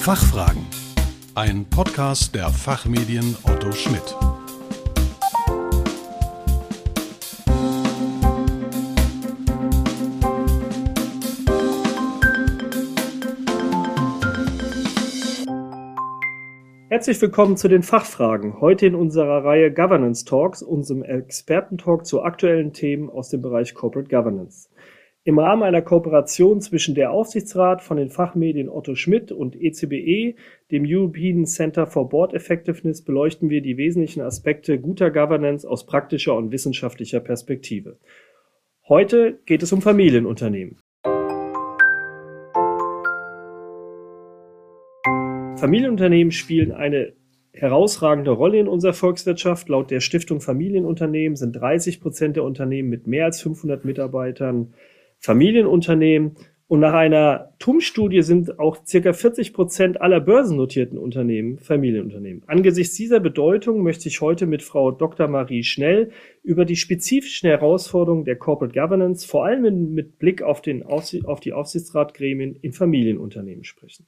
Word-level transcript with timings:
Fachfragen. 0.00 0.64
Ein 1.34 1.66
Podcast 1.68 2.34
der 2.34 2.48
Fachmedien 2.48 3.36
Otto 3.42 3.72
Schmidt. 3.72 4.16
Herzlich 16.88 17.20
willkommen 17.20 17.56
zu 17.56 17.68
den 17.68 17.82
Fachfragen. 17.82 18.60
Heute 18.60 18.86
in 18.86 18.94
unserer 18.94 19.44
Reihe 19.44 19.72
Governance 19.72 20.24
Talks, 20.24 20.62
unserem 20.62 21.02
Expertentalk 21.02 22.06
zu 22.06 22.22
aktuellen 22.22 22.72
Themen 22.72 23.10
aus 23.10 23.28
dem 23.28 23.42
Bereich 23.42 23.74
Corporate 23.74 24.08
Governance. 24.08 24.70
Im 25.28 25.38
Rahmen 25.38 25.62
einer 25.62 25.82
Kooperation 25.82 26.62
zwischen 26.62 26.94
der 26.94 27.10
Aufsichtsrat 27.10 27.82
von 27.82 27.98
den 27.98 28.08
Fachmedien 28.08 28.70
Otto 28.70 28.94
Schmidt 28.94 29.30
und 29.30 29.54
ECBE, 29.60 30.36
dem 30.70 30.84
European 30.86 31.44
Center 31.44 31.86
for 31.86 32.08
Board 32.08 32.32
Effectiveness, 32.32 33.02
beleuchten 33.02 33.50
wir 33.50 33.60
die 33.60 33.76
wesentlichen 33.76 34.22
Aspekte 34.22 34.80
guter 34.80 35.10
Governance 35.10 35.68
aus 35.68 35.84
praktischer 35.84 36.34
und 36.34 36.50
wissenschaftlicher 36.50 37.20
Perspektive. 37.20 37.98
Heute 38.88 39.38
geht 39.44 39.62
es 39.62 39.70
um 39.70 39.82
Familienunternehmen. 39.82 40.78
Familienunternehmen 45.58 46.30
spielen 46.30 46.72
eine 46.72 47.12
herausragende 47.52 48.30
Rolle 48.30 48.60
in 48.60 48.66
unserer 48.66 48.94
Volkswirtschaft. 48.94 49.68
Laut 49.68 49.90
der 49.90 50.00
Stiftung 50.00 50.40
Familienunternehmen 50.40 51.36
sind 51.36 51.52
30 51.52 52.00
Prozent 52.00 52.36
der 52.36 52.44
Unternehmen 52.44 52.88
mit 52.88 53.06
mehr 53.06 53.26
als 53.26 53.42
500 53.42 53.84
Mitarbeitern 53.84 54.72
Familienunternehmen. 55.18 56.36
Und 56.68 56.80
nach 56.80 56.92
einer 56.92 57.54
TUM-Studie 57.60 58.20
sind 58.20 58.58
auch 58.58 58.84
circa 58.84 59.14
40 59.14 59.54
Prozent 59.54 60.02
aller 60.02 60.20
börsennotierten 60.20 60.98
Unternehmen 60.98 61.58
Familienunternehmen. 61.58 62.42
Angesichts 62.46 62.94
dieser 62.94 63.20
Bedeutung 63.20 63.82
möchte 63.82 64.08
ich 64.08 64.20
heute 64.20 64.44
mit 64.44 64.62
Frau 64.62 64.90
Dr. 64.90 65.28
Marie 65.28 65.64
Schnell 65.64 66.10
über 66.42 66.66
die 66.66 66.76
spezifischen 66.76 67.48
Herausforderungen 67.48 68.26
der 68.26 68.36
Corporate 68.36 68.78
Governance, 68.78 69.26
vor 69.26 69.46
allem 69.46 69.94
mit 69.94 70.18
Blick 70.18 70.42
auf, 70.42 70.60
den 70.60 70.82
Aufsicht, 70.82 71.24
auf 71.24 71.40
die 71.40 71.54
Aufsichtsratgremien 71.54 72.54
in 72.56 72.74
Familienunternehmen 72.74 73.64
sprechen. 73.64 74.06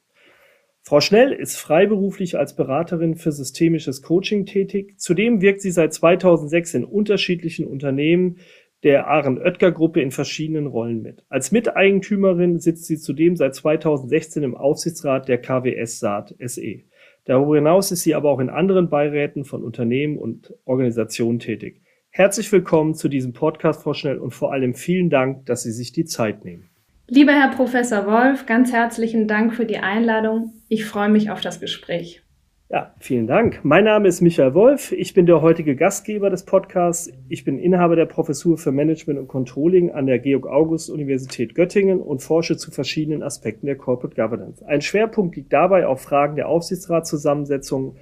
Frau 0.82 1.00
Schnell 1.00 1.32
ist 1.32 1.56
freiberuflich 1.56 2.38
als 2.38 2.56
Beraterin 2.56 3.14
für 3.14 3.32
systemisches 3.32 4.02
Coaching 4.02 4.46
tätig. 4.46 4.98
Zudem 4.98 5.40
wirkt 5.42 5.60
sie 5.60 5.70
seit 5.70 5.92
2006 5.92 6.74
in 6.74 6.84
unterschiedlichen 6.84 7.66
Unternehmen 7.66 8.38
der 8.82 9.06
Aaron-Oetker-Gruppe 9.08 10.00
in 10.00 10.10
verschiedenen 10.10 10.66
Rollen 10.66 11.02
mit. 11.02 11.24
Als 11.28 11.52
Miteigentümerin 11.52 12.58
sitzt 12.58 12.86
sie 12.86 12.98
zudem 12.98 13.36
seit 13.36 13.54
2016 13.54 14.42
im 14.42 14.56
Aufsichtsrat 14.56 15.28
der 15.28 15.38
KWS 15.38 16.00
Saat 16.00 16.34
SE. 16.38 16.80
Darüber 17.24 17.56
hinaus 17.56 17.92
ist 17.92 18.02
sie 18.02 18.14
aber 18.14 18.30
auch 18.30 18.40
in 18.40 18.48
anderen 18.48 18.88
Beiräten 18.88 19.44
von 19.44 19.62
Unternehmen 19.62 20.16
und 20.16 20.54
Organisationen 20.64 21.38
tätig. 21.38 21.82
Herzlich 22.10 22.50
willkommen 22.50 22.94
zu 22.94 23.08
diesem 23.08 23.32
Podcast, 23.32 23.82
Frau 23.82 23.94
Schnell, 23.94 24.18
und 24.18 24.32
vor 24.32 24.52
allem 24.52 24.74
vielen 24.74 25.10
Dank, 25.10 25.46
dass 25.46 25.62
Sie 25.62 25.70
sich 25.70 25.92
die 25.92 26.06
Zeit 26.06 26.44
nehmen. 26.44 26.70
Lieber 27.06 27.32
Herr 27.32 27.50
Professor 27.54 28.06
Wolf, 28.06 28.46
ganz 28.46 28.72
herzlichen 28.72 29.28
Dank 29.28 29.54
für 29.54 29.66
die 29.66 29.78
Einladung. 29.78 30.54
Ich 30.68 30.84
freue 30.84 31.08
mich 31.08 31.30
auf 31.30 31.40
das 31.40 31.60
Gespräch. 31.60 32.22
Ja, 32.72 32.94
vielen 33.00 33.26
Dank. 33.26 33.64
Mein 33.64 33.82
Name 33.82 34.06
ist 34.06 34.20
Michael 34.20 34.54
Wolf. 34.54 34.92
Ich 34.92 35.12
bin 35.12 35.26
der 35.26 35.42
heutige 35.42 35.74
Gastgeber 35.74 36.30
des 36.30 36.44
Podcasts. 36.44 37.12
Ich 37.28 37.42
bin 37.42 37.58
Inhaber 37.58 37.96
der 37.96 38.06
Professur 38.06 38.58
für 38.58 38.70
Management 38.70 39.18
und 39.18 39.26
Controlling 39.26 39.90
an 39.90 40.06
der 40.06 40.20
Georg-August-Universität 40.20 41.56
Göttingen 41.56 42.00
und 42.00 42.22
forsche 42.22 42.56
zu 42.56 42.70
verschiedenen 42.70 43.24
Aspekten 43.24 43.66
der 43.66 43.74
Corporate 43.74 44.14
Governance. 44.14 44.64
Ein 44.64 44.82
Schwerpunkt 44.82 45.34
liegt 45.34 45.52
dabei 45.52 45.84
auf 45.84 46.02
Fragen 46.02 46.36
der 46.36 46.48
Aufsichtsratszusammensetzung 46.48 47.96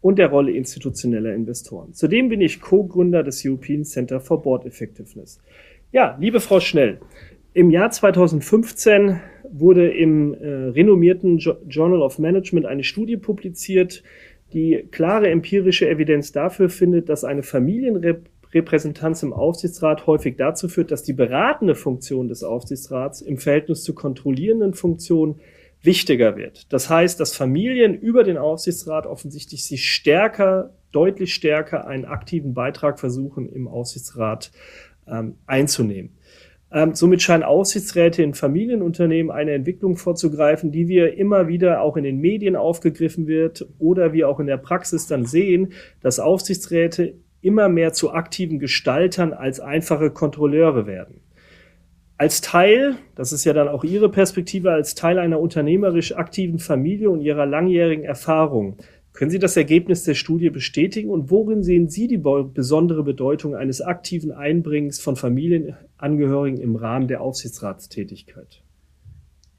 und 0.00 0.20
der 0.20 0.28
Rolle 0.28 0.52
institutioneller 0.52 1.34
Investoren. 1.34 1.92
Zudem 1.92 2.28
bin 2.28 2.40
ich 2.40 2.60
Co-Gründer 2.60 3.24
des 3.24 3.44
European 3.44 3.82
Center 3.82 4.20
for 4.20 4.40
Board 4.40 4.66
Effectiveness. 4.66 5.40
Ja, 5.90 6.16
liebe 6.20 6.38
Frau 6.38 6.60
Schnell, 6.60 7.00
im 7.54 7.70
Jahr 7.70 7.90
2015 7.90 9.20
wurde 9.50 9.90
im 9.90 10.34
äh, 10.34 10.46
renommierten 10.70 11.38
jo 11.38 11.54
Journal 11.68 12.02
of 12.02 12.18
Management 12.18 12.66
eine 12.66 12.84
Studie 12.84 13.16
publiziert, 13.16 14.02
die 14.52 14.86
klare 14.90 15.28
empirische 15.30 15.88
Evidenz 15.88 16.32
dafür 16.32 16.68
findet, 16.68 17.08
dass 17.08 17.24
eine 17.24 17.42
Familienrepräsentanz 17.42 19.22
im 19.22 19.32
Aufsichtsrat 19.32 20.06
häufig 20.06 20.36
dazu 20.36 20.68
führt, 20.68 20.90
dass 20.90 21.02
die 21.02 21.12
beratende 21.12 21.74
Funktion 21.74 22.28
des 22.28 22.42
Aufsichtsrats 22.42 23.20
im 23.20 23.38
Verhältnis 23.38 23.82
zur 23.84 23.94
kontrollierenden 23.94 24.74
Funktion 24.74 25.40
wichtiger 25.82 26.36
wird. 26.36 26.72
Das 26.72 26.88
heißt, 26.88 27.18
dass 27.18 27.34
Familien 27.34 27.94
über 27.94 28.24
den 28.24 28.38
Aufsichtsrat 28.38 29.06
offensichtlich 29.06 29.64
sich 29.64 29.88
stärker, 29.88 30.70
deutlich 30.92 31.34
stärker 31.34 31.86
einen 31.86 32.04
aktiven 32.04 32.54
Beitrag 32.54 33.00
versuchen, 33.00 33.48
im 33.48 33.66
Aufsichtsrat 33.66 34.52
ähm, 35.08 35.36
einzunehmen. 35.46 36.10
Ähm, 36.74 36.94
somit 36.94 37.20
scheinen 37.20 37.42
Aufsichtsräte 37.42 38.22
in 38.22 38.32
Familienunternehmen 38.32 39.30
eine 39.30 39.52
Entwicklung 39.52 39.96
vorzugreifen, 39.96 40.72
die 40.72 40.88
wir 40.88 41.18
immer 41.18 41.46
wieder 41.46 41.82
auch 41.82 41.96
in 41.98 42.04
den 42.04 42.18
Medien 42.18 42.56
aufgegriffen 42.56 43.26
wird 43.26 43.66
oder 43.78 44.14
wir 44.14 44.28
auch 44.28 44.40
in 44.40 44.46
der 44.46 44.56
Praxis 44.56 45.06
dann 45.06 45.26
sehen, 45.26 45.72
dass 46.00 46.18
Aufsichtsräte 46.18 47.14
immer 47.42 47.68
mehr 47.68 47.92
zu 47.92 48.12
aktiven 48.12 48.58
Gestaltern 48.58 49.34
als 49.34 49.60
einfache 49.60 50.10
Kontrolleure 50.10 50.86
werden. 50.86 51.20
Als 52.16 52.40
Teil, 52.40 52.94
das 53.16 53.32
ist 53.32 53.44
ja 53.44 53.52
dann 53.52 53.68
auch 53.68 53.84
Ihre 53.84 54.08
Perspektive, 54.08 54.70
als 54.70 54.94
Teil 54.94 55.18
einer 55.18 55.40
unternehmerisch 55.40 56.14
aktiven 56.14 56.58
Familie 56.58 57.10
und 57.10 57.20
Ihrer 57.20 57.46
langjährigen 57.46 58.04
Erfahrung, 58.04 58.76
können 59.12 59.30
Sie 59.30 59.38
das 59.38 59.56
Ergebnis 59.56 60.04
der 60.04 60.14
Studie 60.14 60.50
bestätigen 60.50 61.10
und 61.10 61.30
worin 61.30 61.62
sehen 61.62 61.88
Sie 61.88 62.08
die 62.08 62.18
besondere 62.18 63.02
Bedeutung 63.02 63.54
eines 63.54 63.82
aktiven 63.82 64.32
Einbringens 64.32 65.00
von 65.00 65.16
Familienangehörigen 65.16 66.60
im 66.60 66.76
Rahmen 66.76 67.08
der 67.08 67.20
Aufsichtsratstätigkeit? 67.20 68.62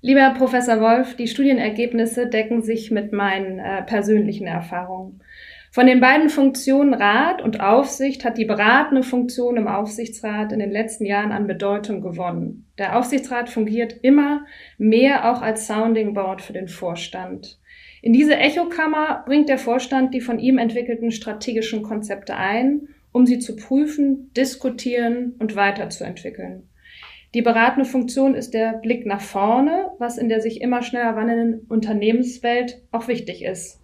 Lieber 0.01 0.33
Professor 0.37 0.81
Wolf, 0.81 1.15
die 1.15 1.27
Studienergebnisse 1.27 2.27
decken 2.27 2.61
sich 2.61 2.91
mit 2.91 3.13
meinen 3.13 3.59
äh, 3.59 3.83
persönlichen 3.83 4.47
Erfahrungen. 4.47 5.21
Von 5.71 5.87
den 5.87 6.01
beiden 6.01 6.29
Funktionen 6.29 6.93
Rat 6.93 7.41
und 7.41 7.61
Aufsicht 7.61 8.25
hat 8.25 8.37
die 8.37 8.45
beratende 8.45 9.01
Funktion 9.01 9.57
im 9.57 9.67
Aufsichtsrat 9.67 10.51
in 10.51 10.59
den 10.59 10.71
letzten 10.71 11.05
Jahren 11.05 11.31
an 11.31 11.47
Bedeutung 11.47 12.01
gewonnen. 12.01 12.67
Der 12.77 12.97
Aufsichtsrat 12.97 13.49
fungiert 13.49 13.95
immer 14.03 14.45
mehr 14.77 15.31
auch 15.31 15.41
als 15.41 15.65
Sounding 15.65 16.13
Board 16.13 16.41
für 16.41 16.53
den 16.53 16.67
Vorstand. 16.67 17.59
In 18.03 18.11
diese 18.11 18.35
Echokammer 18.35 19.23
bringt 19.25 19.47
der 19.47 19.57
Vorstand 19.57 20.13
die 20.13 20.19
von 20.19 20.37
ihm 20.37 20.57
entwickelten 20.57 21.09
strategischen 21.09 21.83
Konzepte 21.83 22.35
ein, 22.35 22.89
um 23.13 23.25
sie 23.25 23.39
zu 23.39 23.55
prüfen, 23.55 24.29
diskutieren 24.35 25.35
und 25.39 25.55
weiterzuentwickeln. 25.55 26.67
Die 27.33 27.41
beratende 27.41 27.89
Funktion 27.89 28.35
ist 28.35 28.53
der 28.53 28.73
Blick 28.73 29.05
nach 29.05 29.21
vorne, 29.21 29.91
was 29.99 30.17
in 30.17 30.27
der 30.27 30.41
sich 30.41 30.59
immer 30.59 30.81
schneller 30.81 31.15
wandelnden 31.15 31.65
Unternehmenswelt 31.69 32.81
auch 32.91 33.07
wichtig 33.07 33.41
ist. 33.41 33.79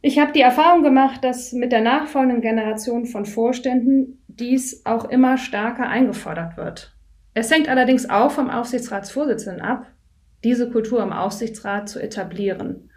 Ich 0.00 0.18
habe 0.18 0.32
die 0.32 0.40
Erfahrung 0.40 0.82
gemacht, 0.82 1.22
dass 1.22 1.52
mit 1.52 1.70
der 1.70 1.82
nachfolgenden 1.82 2.40
Generation 2.40 3.04
von 3.04 3.26
Vorständen 3.26 4.22
dies 4.26 4.86
auch 4.86 5.04
immer 5.10 5.36
stärker 5.36 5.86
eingefordert 5.86 6.56
wird. 6.56 6.94
Es 7.34 7.50
hängt 7.50 7.68
allerdings 7.68 8.08
auch 8.08 8.30
vom 8.30 8.48
Aufsichtsratsvorsitzenden 8.48 9.60
ab, 9.60 9.84
diese 10.44 10.70
Kultur 10.70 11.02
im 11.02 11.12
Aufsichtsrat 11.12 11.90
zu 11.90 12.00
etablieren. 12.00 12.87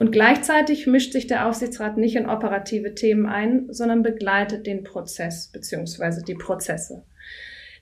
Und 0.00 0.12
gleichzeitig 0.12 0.86
mischt 0.86 1.12
sich 1.12 1.26
der 1.26 1.46
Aufsichtsrat 1.46 1.98
nicht 1.98 2.16
in 2.16 2.26
operative 2.26 2.94
Themen 2.94 3.26
ein, 3.26 3.66
sondern 3.68 4.02
begleitet 4.02 4.66
den 4.66 4.82
Prozess 4.82 5.50
bzw. 5.52 6.22
die 6.26 6.36
Prozesse. 6.36 7.04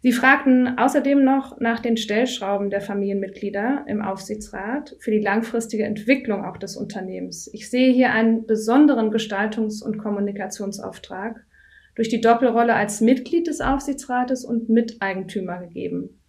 Sie 0.02 0.10
fragten 0.10 0.78
außerdem 0.78 1.22
noch 1.22 1.60
nach 1.60 1.78
den 1.78 1.96
Stellschrauben 1.96 2.70
der 2.70 2.80
Familienmitglieder 2.80 3.84
im 3.86 4.02
Aufsichtsrat 4.02 4.96
für 4.98 5.12
die 5.12 5.20
langfristige 5.20 5.84
Entwicklung 5.84 6.44
auch 6.44 6.56
des 6.56 6.76
Unternehmens. 6.76 7.48
Ich 7.54 7.70
sehe 7.70 7.92
hier 7.92 8.10
einen 8.10 8.46
besonderen 8.46 9.12
Gestaltungs- 9.12 9.80
und 9.80 9.98
Kommunikationsauftrag 9.98 11.44
durch 11.94 12.08
die 12.08 12.20
Doppelrolle 12.20 12.74
als 12.74 13.00
Mitglied 13.00 13.46
des 13.46 13.60
Aufsichtsrates 13.60 14.44
und 14.44 14.68
Miteigentümer 14.68 15.60
gegeben. 15.60 16.20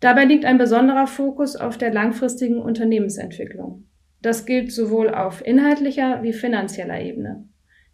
Dabei 0.00 0.26
liegt 0.26 0.44
ein 0.44 0.58
besonderer 0.58 1.06
Fokus 1.06 1.56
auf 1.56 1.78
der 1.78 1.90
langfristigen 1.90 2.60
Unternehmensentwicklung. 2.60 3.86
Das 4.22 4.46
gilt 4.46 4.72
sowohl 4.72 5.10
auf 5.10 5.44
inhaltlicher 5.44 6.22
wie 6.22 6.32
finanzieller 6.32 7.00
Ebene. 7.00 7.44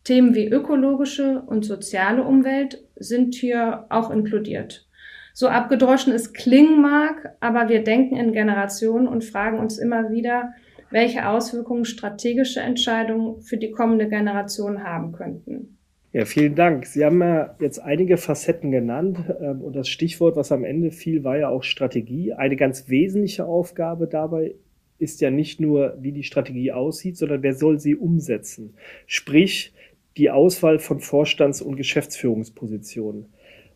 Themen 0.04 0.34
wie 0.34 0.48
ökologische 0.48 1.42
und 1.46 1.64
soziale 1.64 2.24
Umwelt 2.24 2.82
sind 2.96 3.34
hier 3.34 3.86
auch 3.88 4.10
inkludiert. 4.10 4.88
So 5.34 5.48
abgedroschen 5.48 6.12
es 6.12 6.32
klingen 6.32 6.82
mag, 6.82 7.36
aber 7.40 7.68
wir 7.68 7.84
denken 7.84 8.16
in 8.16 8.32
Generationen 8.32 9.08
und 9.08 9.24
fragen 9.24 9.58
uns 9.58 9.78
immer 9.78 10.10
wieder, 10.10 10.52
welche 10.90 11.26
Auswirkungen 11.28 11.84
strategische 11.84 12.60
Entscheidungen 12.60 13.40
für 13.40 13.56
die 13.56 13.70
kommende 13.70 14.08
Generation 14.08 14.84
haben 14.84 15.12
könnten. 15.12 15.78
Ja, 16.12 16.26
vielen 16.26 16.54
Dank. 16.54 16.84
Sie 16.84 17.02
haben 17.04 17.20
ja 17.22 17.56
jetzt 17.58 17.78
einige 17.78 18.18
Facetten 18.18 18.70
genannt 18.70 19.18
ähm, 19.40 19.62
und 19.62 19.74
das 19.74 19.88
Stichwort, 19.88 20.36
was 20.36 20.52
am 20.52 20.64
Ende 20.64 20.90
fiel, 20.90 21.24
war 21.24 21.38
ja 21.38 21.48
auch 21.48 21.62
Strategie. 21.62 22.34
Eine 22.34 22.56
ganz 22.56 22.90
wesentliche 22.90 23.46
Aufgabe 23.46 24.06
dabei 24.06 24.54
ist 25.02 25.20
ja 25.20 25.30
nicht 25.30 25.60
nur, 25.60 25.98
wie 26.00 26.12
die 26.12 26.22
Strategie 26.22 26.72
aussieht, 26.72 27.16
sondern 27.16 27.42
wer 27.42 27.54
soll 27.54 27.78
sie 27.78 27.96
umsetzen. 27.96 28.74
Sprich, 29.06 29.74
die 30.16 30.30
Auswahl 30.30 30.78
von 30.78 31.00
Vorstands- 31.00 31.62
und 31.62 31.76
Geschäftsführungspositionen. 31.76 33.26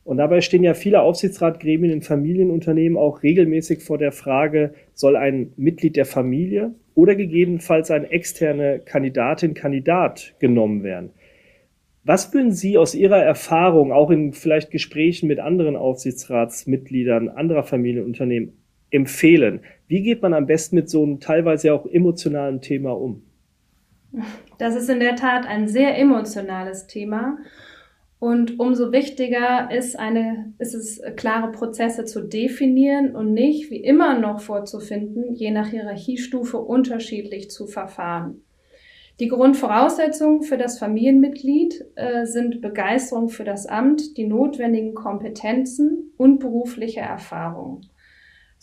Und 0.05 0.19
dabei 0.19 0.41
stehen 0.41 0.63
ja 0.63 0.75
viele 0.75 1.03
Aufsichtsratgremien 1.03 1.93
in 1.93 2.03
Familienunternehmen 2.03 2.97
auch 2.97 3.25
regelmäßig 3.25 3.83
vor 3.83 3.99
der 3.99 4.13
Frage, 4.13 4.75
soll 4.95 5.17
ein 5.17 5.53
Mitglied 5.57 5.97
der 5.97 6.07
Familie 6.07 6.75
oder 6.95 7.17
gegebenenfalls 7.17 7.91
ein 7.91 8.05
externe 8.05 8.79
Kandidatin, 8.79 9.55
Kandidat 9.55 10.35
genommen 10.39 10.85
werden. 10.85 11.11
Was 12.05 12.33
würden 12.33 12.53
Sie 12.53 12.79
aus 12.79 12.95
Ihrer 12.95 13.21
Erfahrung, 13.21 13.91
auch 13.91 14.13
in 14.13 14.33
vielleicht 14.33 14.71
Gesprächen 14.71 15.27
mit 15.27 15.41
anderen 15.41 15.75
Aufsichtsratsmitgliedern 15.75 17.29
anderer 17.29 17.65
Familienunternehmen, 17.65 18.53
empfehlen? 18.91 19.63
Wie 19.89 20.03
geht 20.03 20.23
man 20.23 20.35
am 20.35 20.47
besten 20.47 20.77
mit 20.77 20.91
so 20.91 21.03
einem 21.03 21.21
teilweise 21.21 21.73
auch 21.73 21.87
emotionalen 21.87 22.61
Thema 22.61 22.93
um? 22.93 23.23
Das 24.59 24.75
ist 24.75 24.89
in 24.89 25.01
der 25.01 25.17
Tat 25.17 25.47
ein 25.47 25.69
sehr 25.69 25.99
emotionales 25.99 26.87
Thema. 26.87 27.39
Und 28.19 28.59
umso 28.59 28.93
wichtiger 28.93 29.71
ist, 29.71 29.99
eine, 29.99 30.55
ist 30.59 30.75
es, 30.75 31.03
klare 31.17 31.53
Prozesse 31.53 32.07
zu 32.07 32.23
definieren 32.23 33.15
und 33.15 33.35
nicht, 33.35 33.71
wie 33.71 33.77
immer 33.77 34.19
noch 34.19 34.41
vorzufinden, 34.41 35.35
je 35.35 35.51
nach 35.51 35.69
Hierarchiestufe 35.69 36.57
unterschiedlich 36.59 37.51
zu 37.51 37.67
verfahren. 37.67 38.43
Die 39.21 39.29
Grundvoraussetzungen 39.29 40.43
für 40.43 40.59
das 40.59 40.79
Familienmitglied 40.79 41.85
äh, 41.95 42.27
sind 42.27 42.61
Begeisterung 42.61 43.29
für 43.29 43.45
das 43.45 43.67
Amt, 43.67 44.17
die 44.17 44.27
notwendigen 44.27 44.95
Kompetenzen 44.95 46.13
und 46.17 46.39
berufliche 46.39 47.01
Erfahrung. 47.01 47.83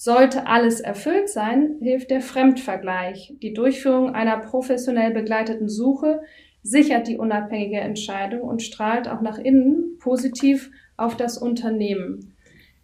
Sollte 0.04 0.48
alles 0.48 0.82
erfüllt 0.82 1.30
sein, 1.30 1.78
hilft 1.80 2.12
der 2.12 2.20
Fremdvergleich. 2.20 3.36
Die 3.42 3.54
Durchführung 3.54 4.14
einer 4.14 4.38
professionell 4.38 5.12
begleiteten 5.12 5.70
Suche 5.70 6.20
sichert 6.62 7.08
die 7.08 7.18
unabhängige 7.18 7.80
Entscheidung 7.80 8.42
und 8.42 8.62
strahlt 8.62 9.08
auch 9.08 9.22
nach 9.22 9.38
innen 9.38 9.98
positiv 10.00 10.72
auf 10.98 11.16
das 11.16 11.38
Unternehmen. 11.38 12.36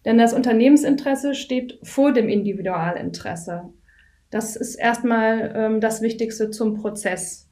Denn 0.06 0.16
das 0.16 0.32
Unternehmensinteresse 0.32 1.34
steht 1.34 1.78
vor 1.82 2.14
dem 2.14 2.30
Individualinteresse. 2.30 3.64
Das 4.30 4.56
ist 4.56 4.76
erstmal 4.76 5.52
ähm, 5.54 5.80
das 5.82 6.00
Wichtigste 6.00 6.48
zum 6.48 6.80
Prozess. 6.80 7.49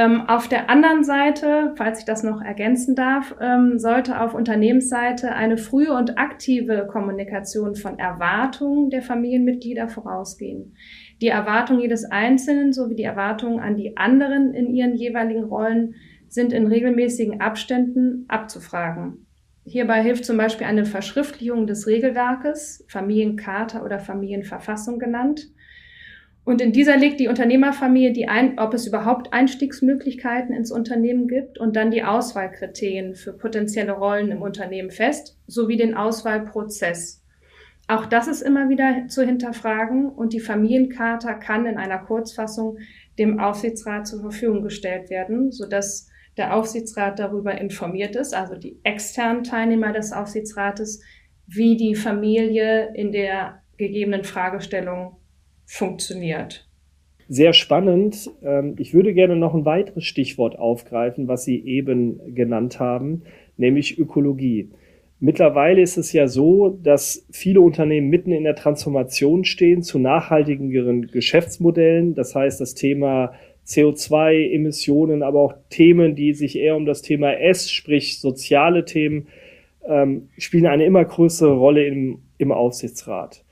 Ähm, 0.00 0.22
auf 0.28 0.48
der 0.48 0.70
anderen 0.70 1.04
Seite, 1.04 1.74
falls 1.76 1.98
ich 1.98 2.04
das 2.06 2.22
noch 2.22 2.40
ergänzen 2.40 2.94
darf, 2.94 3.36
ähm, 3.38 3.78
sollte 3.78 4.18
auf 4.18 4.32
Unternehmensseite 4.32 5.32
eine 5.32 5.58
frühe 5.58 5.92
und 5.92 6.16
aktive 6.16 6.86
Kommunikation 6.90 7.74
von 7.74 7.98
Erwartungen 7.98 8.88
der 8.88 9.02
Familienmitglieder 9.02 9.88
vorausgehen. 9.88 10.74
Die 11.20 11.28
Erwartungen 11.28 11.82
jedes 11.82 12.06
Einzelnen 12.06 12.72
sowie 12.72 12.94
die 12.94 13.02
Erwartungen 13.02 13.60
an 13.60 13.76
die 13.76 13.98
anderen 13.98 14.54
in 14.54 14.74
ihren 14.74 14.94
jeweiligen 14.94 15.44
Rollen 15.44 15.96
sind 16.28 16.54
in 16.54 16.66
regelmäßigen 16.66 17.42
Abständen 17.42 18.24
abzufragen. 18.28 19.26
Hierbei 19.66 20.02
hilft 20.02 20.24
zum 20.24 20.38
Beispiel 20.38 20.66
eine 20.66 20.86
Verschriftlichung 20.86 21.66
des 21.66 21.86
Regelwerkes, 21.86 22.86
Familiencharta 22.88 23.84
oder 23.84 23.98
Familienverfassung 23.98 24.98
genannt, 24.98 25.50
und 26.50 26.60
in 26.60 26.72
dieser 26.72 26.96
legt 26.96 27.20
die 27.20 27.28
Unternehmerfamilie 27.28 28.12
die 28.12 28.26
ein, 28.26 28.58
ob 28.58 28.74
es 28.74 28.84
überhaupt 28.84 29.32
Einstiegsmöglichkeiten 29.32 30.52
ins 30.52 30.72
Unternehmen 30.72 31.28
gibt 31.28 31.58
und 31.58 31.76
dann 31.76 31.92
die 31.92 32.02
Auswahlkriterien 32.02 33.14
für 33.14 33.32
potenzielle 33.32 33.92
Rollen 33.92 34.32
im 34.32 34.42
Unternehmen 34.42 34.90
fest, 34.90 35.38
sowie 35.46 35.76
den 35.76 35.94
Auswahlprozess. 35.94 37.24
Auch 37.86 38.04
das 38.04 38.26
ist 38.26 38.42
immer 38.42 38.68
wieder 38.68 39.06
zu 39.06 39.24
hinterfragen 39.24 40.08
und 40.08 40.32
die 40.32 40.40
Familiencharta 40.40 41.34
kann 41.34 41.66
in 41.66 41.76
einer 41.76 41.98
Kurzfassung 41.98 42.78
dem 43.16 43.38
Aufsichtsrat 43.38 44.08
zur 44.08 44.20
Verfügung 44.20 44.64
gestellt 44.64 45.08
werden, 45.08 45.52
sodass 45.52 46.08
der 46.36 46.56
Aufsichtsrat 46.56 47.20
darüber 47.20 47.60
informiert 47.60 48.16
ist, 48.16 48.34
also 48.34 48.56
die 48.56 48.80
externen 48.82 49.44
Teilnehmer 49.44 49.92
des 49.92 50.12
Aufsichtsrates, 50.12 51.00
wie 51.46 51.76
die 51.76 51.94
Familie 51.94 52.92
in 52.96 53.12
der 53.12 53.62
gegebenen 53.76 54.24
Fragestellung 54.24 55.19
funktioniert. 55.70 56.66
Sehr 57.28 57.52
spannend. 57.52 58.28
Ähm, 58.42 58.74
ich 58.78 58.92
würde 58.92 59.14
gerne 59.14 59.36
noch 59.36 59.54
ein 59.54 59.64
weiteres 59.64 60.04
Stichwort 60.04 60.58
aufgreifen, 60.58 61.28
was 61.28 61.44
Sie 61.44 61.64
eben 61.64 62.34
genannt 62.34 62.80
haben, 62.80 63.22
nämlich 63.56 63.96
Ökologie. 63.96 64.70
Mittlerweile 65.20 65.80
ist 65.80 65.96
es 65.96 66.12
ja 66.12 66.26
so, 66.26 66.70
dass 66.82 67.24
viele 67.30 67.60
Unternehmen 67.60 68.08
mitten 68.08 68.32
in 68.32 68.42
der 68.42 68.56
Transformation 68.56 69.44
stehen 69.44 69.82
zu 69.82 70.00
nachhaltigeren 70.00 71.06
Geschäftsmodellen. 71.06 72.14
Das 72.14 72.34
heißt, 72.34 72.60
das 72.60 72.74
Thema 72.74 73.34
CO2-Emissionen, 73.64 75.22
aber 75.22 75.38
auch 75.38 75.54
Themen, 75.68 76.16
die 76.16 76.32
sich 76.32 76.58
eher 76.58 76.74
um 76.74 76.84
das 76.84 77.02
Thema 77.02 77.32
S, 77.34 77.70
sprich 77.70 78.18
soziale 78.18 78.84
Themen, 78.84 79.28
ähm, 79.86 80.30
spielen 80.36 80.66
eine 80.66 80.84
immer 80.84 81.04
größere 81.04 81.54
Rolle 81.54 81.86
im, 81.86 82.22
im 82.38 82.50
Aufsichtsrat. 82.50 83.44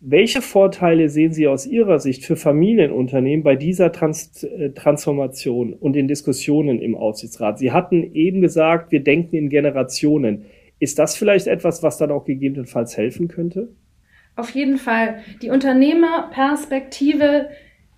Welche 0.00 0.42
Vorteile 0.42 1.08
sehen 1.08 1.32
Sie 1.32 1.48
aus 1.48 1.66
Ihrer 1.66 1.98
Sicht 1.98 2.24
für 2.24 2.36
Familienunternehmen 2.36 3.42
bei 3.42 3.56
dieser 3.56 3.90
Trans 3.90 4.44
äh, 4.44 4.70
Transformation 4.70 5.72
und 5.72 5.94
den 5.94 6.06
Diskussionen 6.06 6.80
im 6.80 6.94
Aufsichtsrat? 6.94 7.58
Sie 7.58 7.72
hatten 7.72 8.14
eben 8.14 8.40
gesagt, 8.40 8.92
wir 8.92 9.02
denken 9.02 9.34
in 9.34 9.48
Generationen. 9.48 10.44
Ist 10.78 11.00
das 11.00 11.16
vielleicht 11.16 11.48
etwas, 11.48 11.82
was 11.82 11.98
dann 11.98 12.12
auch 12.12 12.24
gegebenenfalls 12.24 12.96
helfen 12.96 13.26
könnte? 13.26 13.70
Auf 14.36 14.50
jeden 14.50 14.78
Fall. 14.78 15.18
Die 15.42 15.50
Unternehmerperspektive 15.50 17.48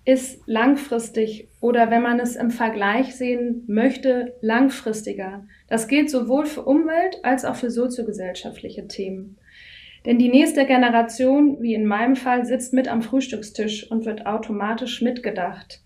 ist 0.03 0.41
langfristig 0.47 1.47
oder 1.59 1.91
wenn 1.91 2.01
man 2.01 2.19
es 2.19 2.35
im 2.35 2.49
Vergleich 2.49 3.15
sehen 3.15 3.63
möchte, 3.67 4.33
langfristiger. 4.41 5.45
Das 5.67 5.87
gilt 5.87 6.09
sowohl 6.09 6.47
für 6.47 6.63
Umwelt 6.63 7.19
als 7.21 7.45
auch 7.45 7.55
für 7.55 7.69
soziogesellschaftliche 7.69 8.87
Themen. 8.87 9.37
Denn 10.05 10.17
die 10.17 10.29
nächste 10.29 10.65
Generation, 10.65 11.61
wie 11.61 11.73
in 11.73 11.85
meinem 11.85 12.15
Fall, 12.15 12.45
sitzt 12.45 12.73
mit 12.73 12.87
am 12.87 13.01
Frühstückstisch 13.01 13.89
und 13.91 14.05
wird 14.05 14.25
automatisch 14.25 15.01
mitgedacht. 15.01 15.81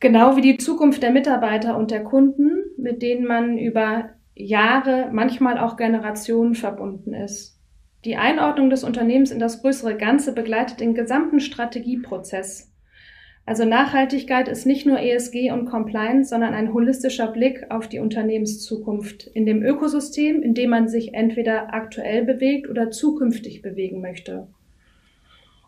Genau 0.00 0.36
wie 0.36 0.42
die 0.42 0.58
Zukunft 0.58 1.02
der 1.02 1.10
Mitarbeiter 1.10 1.76
und 1.76 1.90
der 1.90 2.04
Kunden, 2.04 2.64
mit 2.76 3.02
denen 3.02 3.26
man 3.26 3.58
über 3.58 4.10
Jahre, 4.34 5.10
manchmal 5.12 5.58
auch 5.58 5.76
Generationen 5.76 6.54
verbunden 6.54 7.14
ist. 7.14 7.58
Die 8.04 8.16
Einordnung 8.16 8.70
des 8.70 8.84
Unternehmens 8.84 9.30
in 9.30 9.38
das 9.38 9.62
größere 9.62 9.96
Ganze 9.96 10.32
begleitet 10.32 10.80
den 10.80 10.94
gesamten 10.94 11.40
Strategieprozess. 11.40 12.72
Also 13.46 13.64
Nachhaltigkeit 13.64 14.48
ist 14.48 14.66
nicht 14.66 14.86
nur 14.86 14.98
ESG 14.98 15.52
und 15.52 15.66
Compliance, 15.66 16.30
sondern 16.30 16.52
ein 16.52 16.74
holistischer 16.74 17.28
Blick 17.28 17.64
auf 17.70 17.88
die 17.88 18.00
Unternehmenszukunft 18.00 19.28
in 19.28 19.46
dem 19.46 19.62
Ökosystem, 19.62 20.42
in 20.42 20.52
dem 20.52 20.70
man 20.70 20.88
sich 20.88 21.14
entweder 21.14 21.72
aktuell 21.72 22.24
bewegt 22.24 22.68
oder 22.68 22.90
zukünftig 22.90 23.62
bewegen 23.62 24.00
möchte. 24.00 24.48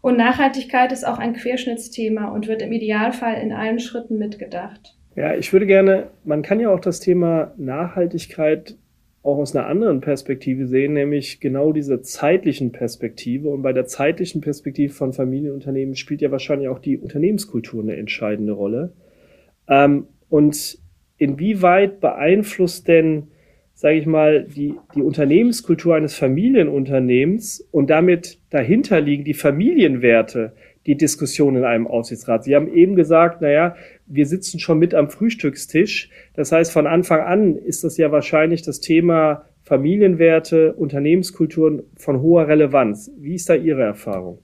Und 0.01 0.17
Nachhaltigkeit 0.17 0.91
ist 0.91 1.07
auch 1.07 1.19
ein 1.19 1.35
Querschnittsthema 1.35 2.29
und 2.29 2.49
wird 2.49 2.63
im 2.63 2.73
Idealfall 2.73 3.41
in 3.41 3.53
allen 3.53 3.79
Schritten 3.79 4.19
mitgedacht. 4.19 4.97
Ja, 5.15 5.35
ich 5.35 5.53
würde 5.53 5.67
gerne, 5.67 6.11
man 6.25 6.43
kann 6.43 6.59
ja 6.59 6.71
auch 6.71 6.81
das 6.81 6.99
Thema 6.99 7.53
Nachhaltigkeit 7.57 8.77
auch 9.23 9.39
aus 9.39 9.55
einer 9.55 9.67
anderen 9.67 10.01
Perspektive 10.01 10.67
sehen, 10.67 10.95
nämlich 10.95 11.41
genau 11.41 11.73
diese 11.73 12.01
zeitlichen 12.03 12.73
Perspektive. 12.73 13.49
Und 13.49 13.63
bei 13.63 13.73
der 13.73 13.87
zeitlichen 13.87 14.41
Perspektive 14.41 14.93
von 14.93 15.13
Familienunternehmen 15.13 15.97
spielt 15.97 16.21
ja 16.21 16.31
wahrscheinlich 16.31 16.69
auch 16.69 16.79
die 16.79 16.99
Unternehmenskultur 16.99 17.83
eine 17.83 17.97
entscheidende 17.97 18.53
Rolle. 18.53 18.93
Ähm, 19.69 20.07
und 20.29 20.79
inwieweit 21.19 22.01
beeinflusst 22.01 22.87
denn, 22.89 23.29
sage 23.75 23.99
ich 23.99 24.07
mal, 24.07 24.45
die, 24.45 24.75
die 24.95 25.03
Unternehmenskultur 25.03 25.97
eines 25.97 26.15
Familienunternehmens 26.15 27.69
und 27.71 27.91
damit 27.91 28.39
dahinter 28.51 29.01
liegen 29.01 29.25
die 29.25 29.35
Familienwerte, 29.35 30.53
die 30.89 30.97
Diskussion 30.97 31.55
in 31.55 31.65
einem 31.65 31.87
Aufsichtsrat. 31.87 32.45
Sie 32.45 32.57
haben 32.57 32.73
eben 32.73 32.97
gesagt, 32.97 33.43
naja, 33.43 33.77
wir 34.07 34.25
sitzen 34.25 34.59
schon 34.59 34.79
mit 34.79 34.95
am 34.95 35.11
Frühstückstisch. 35.11 36.09
Das 36.33 36.51
heißt, 36.51 36.73
von 36.73 36.87
Anfang 36.87 37.21
an 37.21 37.57
ist 37.57 37.85
das 37.85 37.99
ja 37.99 38.11
wahrscheinlich 38.11 38.63
das 38.63 38.81
Thema 38.81 39.45
Familienwerte, 39.65 40.73
Unternehmenskulturen 40.73 41.83
von 41.99 42.23
hoher 42.23 42.49
Relevanz. 42.49 43.13
Wie 43.19 43.35
ist 43.35 43.51
da 43.51 43.55
Ihre 43.55 43.83
Erfahrung? 43.83 44.39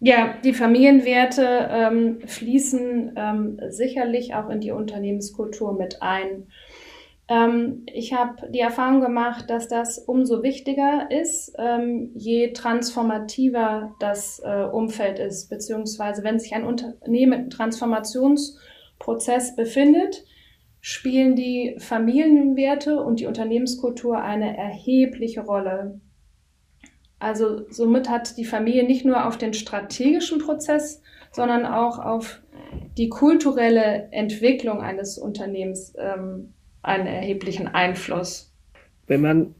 Ja, 0.00 0.34
die 0.42 0.54
Familienwerte 0.54 1.68
ähm, 1.70 2.18
fließen 2.26 3.12
ähm, 3.16 3.60
sicherlich 3.68 4.34
auch 4.34 4.50
in 4.50 4.60
die 4.60 4.72
Unternehmenskultur 4.72 5.78
mit 5.78 6.02
ein. 6.02 6.48
Ähm, 7.28 7.86
ich 7.92 8.12
habe 8.12 8.50
die 8.50 8.60
Erfahrung 8.60 9.00
gemacht, 9.00 9.48
dass 9.48 9.68
das 9.68 9.98
umso 9.98 10.42
wichtiger 10.42 11.10
ist, 11.10 11.54
ähm, 11.58 12.10
je 12.14 12.52
transformativer 12.52 13.94
das 13.98 14.42
äh, 14.44 14.64
Umfeld 14.64 15.18
ist, 15.18 15.48
beziehungsweise 15.48 16.22
wenn 16.22 16.38
sich 16.38 16.54
ein 16.54 16.64
Unternehmen 16.64 17.44
im 17.44 17.50
Transformationsprozess 17.50 19.56
befindet, 19.56 20.24
spielen 20.80 21.34
die 21.34 21.76
Familienwerte 21.78 23.02
und 23.02 23.20
die 23.20 23.26
Unternehmenskultur 23.26 24.20
eine 24.20 24.58
erhebliche 24.58 25.40
Rolle. 25.40 26.00
Also 27.18 27.62
somit 27.70 28.10
hat 28.10 28.36
die 28.36 28.44
Familie 28.44 28.84
nicht 28.84 29.06
nur 29.06 29.26
auf 29.26 29.38
den 29.38 29.54
strategischen 29.54 30.40
Prozess, 30.40 31.00
sondern 31.32 31.64
auch 31.64 31.98
auf 31.98 32.42
die 32.98 33.08
kulturelle 33.08 34.08
Entwicklung 34.10 34.82
eines 34.82 35.16
Unternehmens 35.16 35.94
ähm, 35.96 36.52
einen 36.84 37.06
erheblichen 37.06 37.68
Einfluss. 37.68 38.52
Wenn 39.06 39.20
man, 39.20 39.54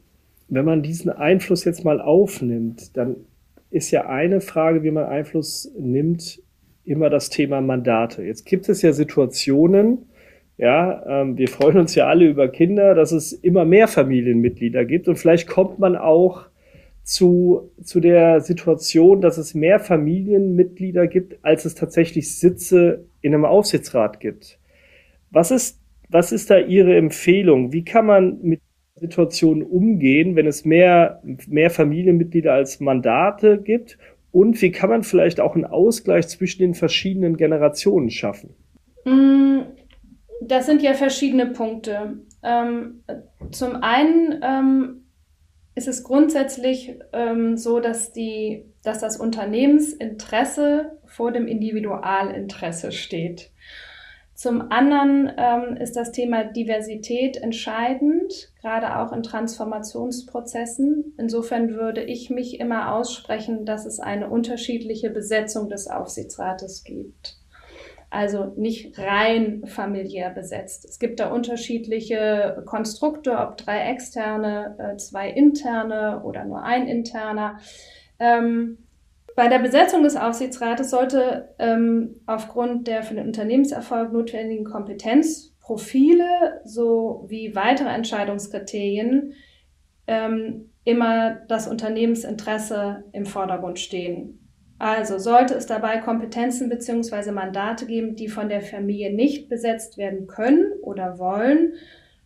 wenn 0.48 0.64
man 0.64 0.82
diesen 0.82 1.10
Einfluss 1.10 1.64
jetzt 1.64 1.84
mal 1.84 2.00
aufnimmt, 2.00 2.96
dann 2.96 3.16
ist 3.70 3.90
ja 3.90 4.06
eine 4.06 4.40
Frage, 4.40 4.82
wie 4.82 4.90
man 4.90 5.04
Einfluss 5.04 5.70
nimmt, 5.78 6.40
immer 6.84 7.10
das 7.10 7.30
Thema 7.30 7.60
Mandate. 7.60 8.22
Jetzt 8.22 8.44
gibt 8.44 8.68
es 8.68 8.82
ja 8.82 8.92
Situationen, 8.92 10.06
ja, 10.56 11.04
ähm, 11.22 11.36
wir 11.36 11.48
freuen 11.48 11.78
uns 11.78 11.94
ja 11.94 12.06
alle 12.06 12.26
über 12.26 12.48
Kinder, 12.48 12.94
dass 12.94 13.10
es 13.10 13.32
immer 13.32 13.64
mehr 13.64 13.88
Familienmitglieder 13.88 14.84
gibt 14.84 15.08
und 15.08 15.16
vielleicht 15.16 15.48
kommt 15.48 15.78
man 15.80 15.96
auch 15.96 16.46
zu, 17.02 17.70
zu 17.82 18.00
der 18.00 18.40
Situation, 18.40 19.20
dass 19.20 19.36
es 19.36 19.54
mehr 19.54 19.80
Familienmitglieder 19.80 21.06
gibt, 21.06 21.44
als 21.44 21.64
es 21.64 21.74
tatsächlich 21.74 22.38
Sitze 22.38 23.04
in 23.20 23.34
einem 23.34 23.44
Aufsichtsrat 23.44 24.20
gibt. 24.20 24.58
Was 25.30 25.50
ist, 25.50 25.80
was 26.08 26.32
ist 26.32 26.50
da 26.50 26.58
Ihre 26.58 26.96
Empfehlung? 26.96 27.72
Wie 27.72 27.84
kann 27.84 28.06
man 28.06 28.38
mit 28.42 28.60
Situationen 28.96 29.62
umgehen, 29.62 30.36
wenn 30.36 30.46
es 30.46 30.64
mehr, 30.64 31.22
mehr 31.48 31.70
Familienmitglieder 31.70 32.52
als 32.52 32.80
Mandate 32.80 33.60
gibt? 33.60 33.98
Und 34.30 34.60
wie 34.62 34.72
kann 34.72 34.90
man 34.90 35.02
vielleicht 35.02 35.40
auch 35.40 35.54
einen 35.54 35.64
Ausgleich 35.64 36.28
zwischen 36.28 36.60
den 36.60 36.74
verschiedenen 36.74 37.36
Generationen 37.36 38.10
schaffen? 38.10 38.54
Mm, 39.04 39.60
das 40.40 40.66
sind 40.66 40.82
ja 40.82 40.94
verschiedene 40.94 41.46
Punkte. 41.46 42.18
Ähm, 42.42 43.04
zum 43.50 43.76
einen 43.76 44.40
ähm, 44.42 45.04
ist 45.74 45.88
es 45.88 46.04
grundsätzlich 46.04 46.98
ähm, 47.12 47.56
so, 47.56 47.80
dass, 47.80 48.12
die, 48.12 48.66
dass 48.82 49.00
das 49.00 49.16
Unternehmensinteresse 49.16 50.98
vor 51.06 51.32
dem 51.32 51.46
Individualinteresse 51.46 52.92
steht. 52.92 53.50
Zum 54.34 54.72
anderen 54.72 55.30
ähm, 55.36 55.76
ist 55.76 55.94
das 55.96 56.10
Thema 56.10 56.44
Diversität 56.44 57.36
entscheidend, 57.36 58.52
gerade 58.60 58.98
auch 58.98 59.12
in 59.12 59.22
Transformationsprozessen. 59.22 61.14
Insofern 61.18 61.74
würde 61.74 62.02
ich 62.02 62.30
mich 62.30 62.58
immer 62.58 62.94
aussprechen, 62.94 63.64
dass 63.64 63.86
es 63.86 64.00
eine 64.00 64.28
unterschiedliche 64.28 65.10
Besetzung 65.10 65.68
des 65.68 65.88
Aufsichtsrates 65.88 66.82
gibt 66.82 67.36
also 68.14 68.52
nicht 68.56 68.96
rein 68.96 69.64
familiär 69.66 70.30
besetzt. 70.30 70.84
Es 70.84 71.00
gibt 71.00 71.18
da 71.18 71.32
unterschiedliche 71.32 72.62
Konstrukte, 72.64 73.36
ob 73.38 73.56
drei 73.56 73.90
externe, 73.90 74.76
äh, 74.78 74.96
zwei 74.98 75.30
interne 75.30 76.22
oder 76.22 76.44
nur 76.44 76.62
ein 76.62 76.86
interner. 76.86 77.58
Ähm, 78.20 78.78
bei 79.36 79.48
der 79.48 79.58
Besetzung 79.58 80.02
des 80.02 80.16
Aufsichtsrates 80.16 80.90
sollte 80.90 81.54
ähm, 81.58 82.16
aufgrund 82.26 82.86
der 82.86 83.02
für 83.02 83.14
den 83.14 83.26
Unternehmenserfolg 83.26 84.12
notwendigen 84.12 84.64
Kompetenzprofile 84.64 86.60
sowie 86.64 87.54
weitere 87.54 87.88
Entscheidungskriterien 87.88 89.32
ähm, 90.06 90.70
immer 90.84 91.36
das 91.48 91.66
Unternehmensinteresse 91.66 93.04
im 93.12 93.26
Vordergrund 93.26 93.78
stehen. 93.80 94.40
Also 94.78 95.18
sollte 95.18 95.54
es 95.54 95.66
dabei 95.66 95.98
Kompetenzen 95.98 96.68
bzw. 96.68 97.30
Mandate 97.32 97.86
geben, 97.86 98.16
die 98.16 98.28
von 98.28 98.48
der 98.48 98.60
Familie 98.60 99.14
nicht 99.14 99.48
besetzt 99.48 99.96
werden 99.98 100.26
können 100.26 100.72
oder 100.82 101.18
wollen, 101.18 101.74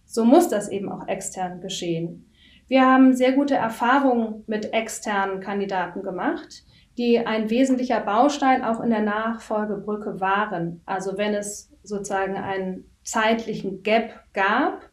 so 0.05 0.25
muss 0.25 0.49
das 0.49 0.69
eben 0.69 0.91
auch 0.91 1.07
extern 1.07 1.61
geschehen. 1.61 2.25
Wir 2.67 2.85
haben 2.85 3.15
sehr 3.15 3.33
gute 3.33 3.55
Erfahrungen 3.55 4.45
mit 4.47 4.73
externen 4.73 5.41
Kandidaten 5.41 6.03
gemacht, 6.03 6.65
die 6.99 7.19
ein 7.19 7.49
wesentlicher 7.49 8.01
Baustein 8.01 8.65
auch 8.65 8.83
in 8.83 8.91
der 8.91 9.03
Nachfolgebrücke 9.03 10.21
waren. 10.21 10.81
Also 10.85 11.17
wenn 11.17 11.33
es 11.33 11.73
sozusagen 11.85 12.35
einen 12.35 12.85
zeitlichen 13.05 13.83
Gap 13.83 14.11
gab, 14.35 14.91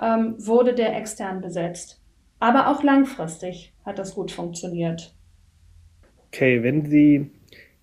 ähm, 0.00 0.34
wurde 0.38 0.74
der 0.74 0.96
extern 0.96 1.40
besetzt. 1.40 2.00
Aber 2.38 2.68
auch 2.68 2.82
langfristig 2.82 3.72
hat 3.84 3.98
das 3.98 4.14
gut 4.14 4.30
funktioniert. 4.30 5.14
Okay, 6.28 6.62
wenn 6.62 6.84
Sie, 6.84 7.30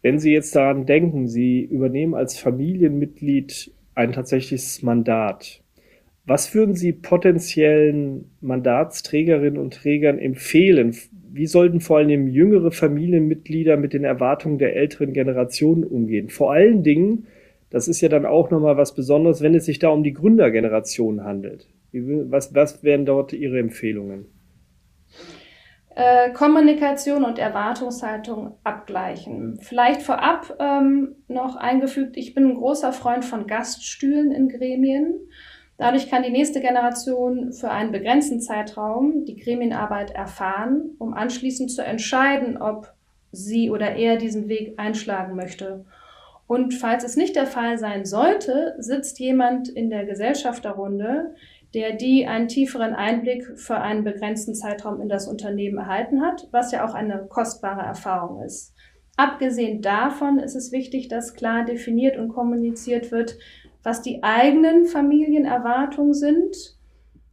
wenn 0.01 0.19
Sie 0.19 0.31
jetzt 0.31 0.55
daran 0.55 0.85
denken, 0.85 1.27
Sie 1.27 1.61
übernehmen 1.61 2.13
als 2.13 2.37
Familienmitglied 2.37 3.73
ein 3.95 4.13
tatsächliches 4.13 4.81
Mandat. 4.81 5.61
Was 6.25 6.53
würden 6.53 6.75
Sie 6.75 6.93
potenziellen 6.93 8.31
Mandatsträgerinnen 8.41 9.59
und 9.59 9.73
Trägern 9.73 10.19
empfehlen? 10.19 10.95
Wie 11.31 11.47
sollten 11.47 11.79
vor 11.79 11.97
allem 11.97 12.27
jüngere 12.27 12.71
Familienmitglieder 12.71 13.77
mit 13.77 13.93
den 13.93 14.03
Erwartungen 14.03 14.57
der 14.57 14.75
älteren 14.75 15.13
Generation 15.13 15.83
umgehen? 15.83 16.29
Vor 16.29 16.51
allen 16.51 16.83
Dingen, 16.83 17.27
das 17.69 17.87
ist 17.87 18.01
ja 18.01 18.09
dann 18.09 18.25
auch 18.25 18.49
nochmal 18.49 18.77
was 18.77 18.95
Besonderes, 18.95 19.41
wenn 19.41 19.55
es 19.55 19.65
sich 19.65 19.79
da 19.79 19.89
um 19.89 20.03
die 20.03 20.13
Gründergeneration 20.13 21.23
handelt. 21.23 21.67
Was, 21.91 22.53
was 22.55 22.83
wären 22.83 23.05
dort 23.05 23.33
Ihre 23.33 23.59
Empfehlungen? 23.59 24.25
Äh, 25.95 26.31
Kommunikation 26.31 27.25
und 27.25 27.39
Erwartungshaltung 27.39 28.53
abgleichen. 28.63 29.59
Vielleicht 29.61 30.01
vorab 30.01 30.55
ähm, 30.59 31.15
noch 31.27 31.55
eingefügt, 31.55 32.15
ich 32.15 32.33
bin 32.33 32.45
ein 32.45 32.55
großer 32.55 32.93
Freund 32.93 33.25
von 33.25 33.47
Gaststühlen 33.47 34.31
in 34.31 34.49
Gremien. 34.49 35.15
Dadurch 35.79 36.09
kann 36.09 36.23
die 36.23 36.29
nächste 36.29 36.59
Generation 36.59 37.53
für 37.53 37.71
einen 37.71 37.93
begrenzten 37.93 38.41
Zeitraum 38.41 39.23
die 39.23 39.37
Gremienarbeit 39.37 40.11
erfahren, 40.11 40.91
um 40.99 41.13
anschließend 41.13 41.71
zu 41.71 41.81
entscheiden, 41.81 42.61
ob 42.61 42.93
sie 43.31 43.71
oder 43.71 43.95
er 43.95 44.17
diesen 44.17 44.49
Weg 44.49 44.73
einschlagen 44.75 45.37
möchte. 45.37 45.85
Und 46.47 46.73
falls 46.73 47.05
es 47.05 47.15
nicht 47.15 47.37
der 47.37 47.45
Fall 47.45 47.77
sein 47.77 48.03
sollte, 48.03 48.75
sitzt 48.79 49.19
jemand 49.19 49.69
in 49.69 49.89
der 49.89 50.03
Gesellschafterrunde, 50.03 51.33
der 51.73 51.93
die 51.93 52.27
einen 52.27 52.49
tieferen 52.49 52.93
Einblick 52.93 53.57
für 53.57 53.77
einen 53.77 54.03
begrenzten 54.03 54.55
Zeitraum 54.55 54.99
in 54.99 55.07
das 55.07 55.29
Unternehmen 55.29 55.77
erhalten 55.77 56.21
hat, 56.21 56.49
was 56.51 56.73
ja 56.73 56.85
auch 56.85 56.93
eine 56.93 57.25
kostbare 57.29 57.83
Erfahrung 57.83 58.43
ist. 58.43 58.73
Abgesehen 59.15 59.81
davon 59.81 60.39
ist 60.39 60.55
es 60.55 60.73
wichtig, 60.73 61.07
dass 61.07 61.35
klar 61.35 61.63
definiert 61.63 62.17
und 62.17 62.29
kommuniziert 62.29 63.11
wird, 63.11 63.37
was 63.83 64.01
die 64.01 64.23
eigenen 64.23 64.85
Familienerwartungen 64.85 66.13
sind, 66.13 66.79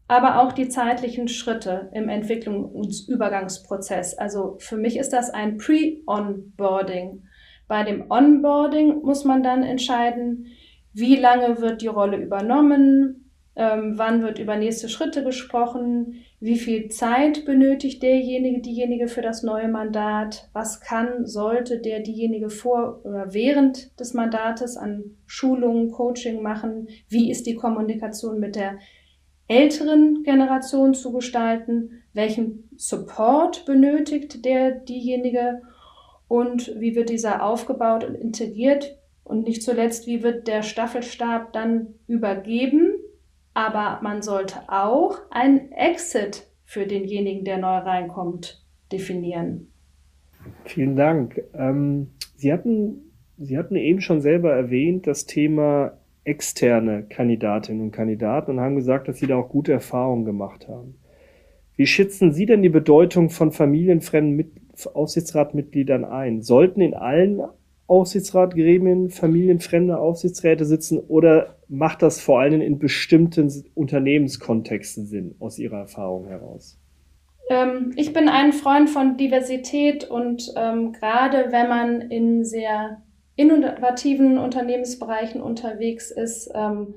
aber 0.09 0.41
auch 0.41 0.53
die 0.53 0.69
zeitlichen 0.69 1.27
Schritte 1.29 1.91
im 1.93 2.09
Entwicklungsübergangsprozess. 2.09 4.17
Also 4.17 4.57
für 4.59 4.77
mich 4.77 4.97
ist 4.97 5.13
das 5.13 5.31
ein 5.31 5.59
Pre-Onboarding. 5.59 7.25
Bei 7.67 7.83
dem 7.83 8.09
Onboarding 8.11 9.03
muss 9.03 9.25
man 9.25 9.43
dann 9.43 9.65
entscheiden, 9.65 10.47
wie 10.93 11.17
lange 11.17 11.61
wird 11.61 11.83
die 11.83 11.89
Rolle 11.89 12.19
übernommen, 12.19 13.33
ähm, 13.57 13.95
wann 13.97 14.23
wird 14.23 14.39
über 14.39 14.57
nächste 14.57 14.89
Schritte 14.89 15.25
gesprochen? 15.25 16.23
Wie 16.39 16.59
viel 16.59 16.89
Zeit 16.91 17.47
benötigt 17.47 18.03
derjenige, 18.03 18.61
diejenige 18.61 19.09
für 19.09 19.23
das 19.23 19.43
neue 19.43 19.69
Mandat? 19.69 20.51
Was 20.53 20.81
kann, 20.81 21.25
sollte 21.25 21.81
der, 21.81 22.01
diejenige 22.01 22.51
vor 22.51 23.01
oder 23.05 23.33
während 23.33 23.99
des 23.99 24.13
Mandates 24.13 24.77
an 24.77 25.17
Schulungen, 25.25 25.91
Coaching 25.91 26.43
machen? 26.43 26.89
Wie 27.09 27.31
ist 27.31 27.47
die 27.47 27.55
Kommunikation 27.55 28.39
mit 28.39 28.55
der 28.55 28.79
älteren 29.49 30.25
Generation 30.25 30.93
zu 30.93 31.11
gestalten? 31.11 32.03
Welchen 32.13 32.69
Support 32.77 33.65
benötigt 33.65 34.45
der, 34.45 34.73
diejenige? 34.73 35.63
Und 36.29 36.79
wie 36.79 36.95
wird 36.95 37.09
dieser 37.09 37.43
aufgebaut 37.43 38.05
und 38.05 38.15
integriert? 38.15 38.99
Und 39.25 39.45
nicht 39.45 39.63
zuletzt, 39.63 40.07
wie 40.07 40.23
wird 40.23 40.47
der 40.49 40.63
Staffelstab 40.63 41.55
dann 41.55 41.95
übergeben 42.07 42.96
aber 43.57 44.01
man 44.03 44.21
sollte 44.21 44.61
auch 44.69 45.19
einen 45.31 45.73
Exit 45.73 46.47
für 46.67 46.87
denjenigen, 46.87 47.43
der 47.47 47.57
neu 47.57 47.79
reinkommt, 47.79 48.63
definieren. 48.93 49.69
Vielen 50.67 50.95
Dank. 50.95 51.43
Ähm, 51.55 52.09
Sie, 52.37 52.53
hatten, 52.53 53.13
Sie 53.39 53.57
hatten 53.57 53.77
eben 53.77 54.03
schon 54.03 54.21
selber 54.21 54.53
erwähnt, 54.53 55.07
das 55.07 55.25
Thema 55.25 55.97
externe 56.25 57.05
Kandidatinnen 57.05 57.81
und 57.81 57.93
Kandidaten 57.93 58.51
und 58.51 58.61
haben 58.61 58.77
gesagt, 58.77 59.09
dass 59.09 59.17
Sie 59.17 59.27
da 59.27 59.37
auch 59.37 59.49
gute 59.49 59.73
Erfahrungen 59.73 60.27
gemacht 60.27 60.69
haben. 60.69 60.97
Wie 61.77 61.87
schätzen 61.87 62.33
Sie 62.33 62.45
denn 62.45 62.61
die 62.61 62.69
Bedeutung 62.69 63.31
von 63.31 63.53
familienfremden 63.53 64.37
Mit 64.37 64.53
Aufsichtsratmitgliedern 64.93 66.05
ein? 66.05 66.43
Sollten 66.43 66.83
in 66.83 66.93
allen 66.93 67.41
Aufsichtsratgremien 67.87 69.09
familienfremde 69.09 69.97
Aufsichtsräte 69.97 70.67
sitzen 70.67 70.99
oder 70.99 71.56
macht 71.69 72.03
das 72.03 72.21
vor 72.21 72.41
allem 72.41 72.61
in 72.61 72.79
bestimmten 72.79 73.65
Unternehmenskontexten 73.75 75.07
Sinn 75.07 75.35
aus 75.41 75.59
Ihrer 75.59 75.81
Erfahrung 75.81 76.29
heraus? 76.29 76.79
Ähm, 77.49 77.93
ich 77.97 78.13
bin 78.13 78.29
ein 78.29 78.53
Freund 78.53 78.91
von 78.91 79.17
Diversität 79.17 80.05
und 80.05 80.53
ähm, 80.57 80.93
gerade 80.93 81.47
wenn 81.51 81.69
man 81.69 82.01
in 82.01 82.45
sehr 82.45 83.03
innovativen 83.37 84.39
Unternehmensbereichen 84.39 85.41
unterwegs 85.41 86.11
ist, 86.11 86.51
ähm, 86.55 86.95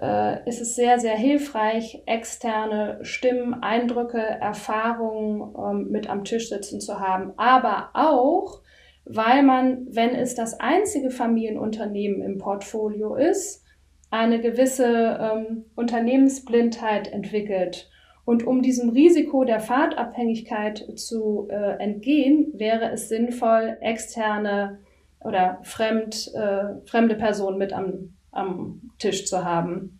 äh, 0.00 0.48
ist 0.48 0.60
es 0.60 0.76
sehr, 0.76 1.00
sehr 1.00 1.16
hilfreich, 1.16 2.02
externe 2.06 2.98
Stimmen, 3.02 3.62
Eindrücke, 3.62 4.18
Erfahrungen 4.18 5.54
ähm, 5.56 5.90
mit 5.90 6.08
am 6.08 6.24
Tisch 6.24 6.48
sitzen 6.48 6.80
zu 6.80 7.00
haben. 7.00 7.32
Aber 7.36 7.90
auch, 7.94 8.60
weil 9.04 9.42
man, 9.42 9.86
wenn 9.90 10.14
es 10.14 10.34
das 10.34 10.60
einzige 10.60 11.10
Familienunternehmen 11.10 12.22
im 12.22 12.38
Portfolio 12.38 13.16
ist, 13.16 13.64
eine 14.10 14.40
gewisse 14.40 15.18
ähm, 15.20 15.64
Unternehmensblindheit 15.74 17.12
entwickelt. 17.12 17.90
Und 18.24 18.46
um 18.46 18.62
diesem 18.62 18.90
Risiko 18.90 19.44
der 19.44 19.60
Fahrtabhängigkeit 19.60 20.84
zu 20.96 21.48
äh, 21.50 21.82
entgehen, 21.82 22.52
wäre 22.54 22.90
es 22.92 23.08
sinnvoll, 23.08 23.78
externe 23.80 24.80
oder 25.20 25.60
fremd, 25.62 26.30
äh, 26.34 26.86
fremde 26.86 27.14
Personen 27.14 27.58
mit 27.58 27.72
am, 27.72 28.14
am 28.30 28.82
Tisch 28.98 29.26
zu 29.26 29.44
haben. 29.44 29.98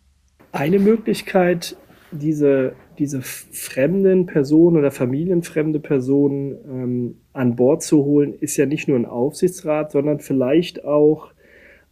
Eine 0.51 0.79
Möglichkeit, 0.79 1.75
diese, 2.11 2.73
diese 2.97 3.21
fremden 3.21 4.25
Personen 4.25 4.77
oder 4.77 4.91
familienfremde 4.91 5.79
Personen 5.79 6.57
ähm, 6.67 7.21
an 7.33 7.55
Bord 7.55 7.83
zu 7.83 8.05
holen, 8.05 8.33
ist 8.33 8.57
ja 8.57 8.65
nicht 8.65 8.87
nur 8.87 8.97
ein 8.97 9.05
Aufsichtsrat, 9.05 9.91
sondern 9.91 10.19
vielleicht 10.19 10.85
auch 10.85 11.31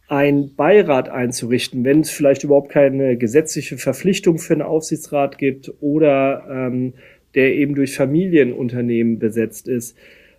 ein 0.08 0.54
Beirat 0.56 1.10
einzurichten, 1.10 1.84
wenn 1.84 2.00
es 2.00 2.10
vielleicht 2.10 2.42
überhaupt 2.42 2.70
keine 2.70 3.16
gesetzliche 3.18 3.76
Verpflichtung 3.76 4.38
für 4.38 4.54
einen 4.54 4.62
Aufsichtsrat 4.62 5.36
gibt 5.36 5.72
oder 5.80 6.44
ähm, 6.50 6.94
der 7.34 7.54
eben 7.54 7.74
durch 7.74 7.94
Familienunternehmen 7.94 9.18
besetzt 9.18 9.68
ist. 9.68 9.96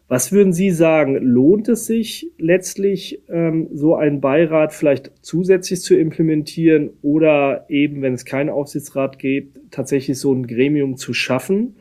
Was 0.07 0.31
würden 0.31 0.53
Sie 0.53 0.71
sagen, 0.71 1.17
lohnt 1.17 1.69
es 1.69 1.85
sich 1.85 2.31
letztlich, 2.39 3.21
ähm, 3.29 3.67
so 3.71 3.95
einen 3.95 4.21
Beirat 4.21 4.73
vielleicht 4.73 5.11
zusätzlich 5.21 5.81
zu 5.81 5.95
implementieren 5.95 6.89
oder 7.03 7.65
eben, 7.69 8.01
wenn 8.01 8.15
es 8.15 8.25
keinen 8.25 8.49
Aufsichtsrat 8.49 9.19
gibt, 9.19 9.59
tatsächlich 9.69 10.17
so 10.17 10.33
ein 10.33 10.47
Gremium 10.47 10.97
zu 10.97 11.13
schaffen? 11.13 11.75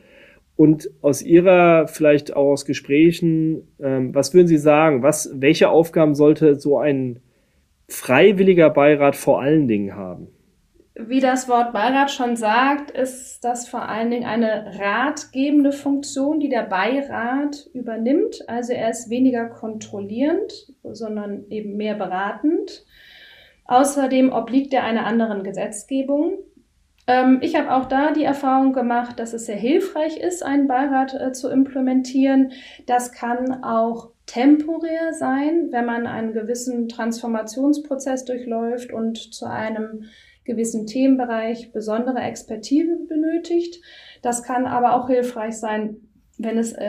Und 0.55 0.91
aus 1.01 1.23
Ihrer, 1.23 1.87
vielleicht 1.87 2.35
auch 2.35 2.51
aus 2.51 2.65
Gesprächen, 2.65 3.63
ähm, 3.81 4.13
was 4.13 4.35
würden 4.35 4.47
Sie 4.47 4.57
sagen, 4.57 5.01
was, 5.01 5.31
welche 5.33 5.69
Aufgaben 5.69 6.13
sollte 6.13 6.59
so 6.59 6.77
ein 6.77 7.21
freiwilliger 7.89 8.69
Beirat 8.69 9.15
vor 9.15 9.41
allen 9.41 9.67
Dingen 9.67 9.95
haben? 9.95 10.27
Wie 11.01 11.21
das 11.21 11.47
Wort 11.47 11.71
Beirat 11.71 12.11
schon 12.11 12.35
sagt, 12.35 12.91
ist 12.91 13.39
das 13.41 13.69
vor 13.69 13.87
allen 13.87 14.11
Dingen 14.11 14.25
eine 14.25 14.79
ratgebende 14.79 15.71
Funktion, 15.71 16.41
die 16.41 16.49
der 16.49 16.63
Beirat 16.63 17.69
übernimmt. 17.73 18.41
Also 18.47 18.73
er 18.73 18.89
ist 18.89 19.09
weniger 19.09 19.45
kontrollierend, 19.45 20.73
sondern 20.83 21.45
eben 21.49 21.77
mehr 21.77 21.95
beratend. 21.95 22.85
Außerdem 23.63 24.33
obliegt 24.33 24.73
er 24.73 24.83
einer 24.83 25.05
anderen 25.05 25.43
Gesetzgebung. 25.43 26.39
Ähm, 27.09 27.39
ich 27.41 27.55
habe 27.55 27.73
auch 27.73 27.85
da 27.85 28.11
die 28.11 28.23
Erfahrung 28.23 28.71
gemacht, 28.71 29.19
dass 29.19 29.33
es 29.33 29.47
sehr 29.47 29.55
hilfreich 29.55 30.17
ist, 30.17 30.43
einen 30.45 30.67
Beirat 30.67 31.15
äh, 31.15 31.31
zu 31.31 31.49
implementieren. 31.49 32.51
Das 32.85 33.11
kann 33.11 33.63
auch 33.63 34.11
temporär 34.27 35.13
sein, 35.13 35.69
wenn 35.71 35.85
man 35.85 36.05
einen 36.05 36.33
gewissen 36.33 36.87
Transformationsprozess 36.87 38.25
durchläuft 38.25 38.93
und 38.93 39.33
zu 39.33 39.47
einem 39.47 40.03
gewissen 40.45 40.85
Themenbereich 40.85 41.71
besondere 41.71 42.19
Expertise 42.19 42.95
benötigt. 43.07 43.83
Das 44.21 44.43
kann 44.43 44.67
aber 44.67 44.93
auch 44.93 45.07
hilfreich 45.07 45.57
sein, 45.57 45.97
wenn 46.37 46.59
es 46.59 46.73
äh, 46.73 46.85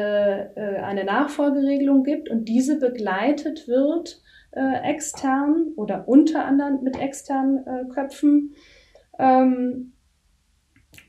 äh, 0.55 0.81
eine 0.83 1.05
Nachfolgeregelung 1.05 2.05
gibt 2.05 2.29
und 2.29 2.45
diese 2.45 2.79
begleitet 2.79 3.69
wird 3.69 4.21
äh, 4.53 4.83
extern 4.83 5.73
oder 5.77 6.07
unter 6.09 6.45
anderem 6.45 6.83
mit 6.83 7.01
externen 7.01 7.67
äh, 7.67 7.85
Köpfen. 7.89 8.55
Ähm, 9.19 9.95